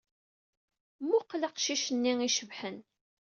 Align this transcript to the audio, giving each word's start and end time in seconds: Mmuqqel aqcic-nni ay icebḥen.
Mmuqqel 1.01 1.41
aqcic-nni 1.47 2.13
ay 2.21 2.27
icebḥen. 2.29 2.77